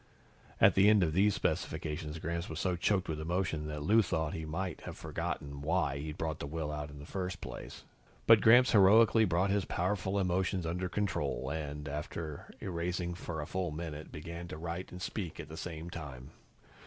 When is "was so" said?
2.49-2.75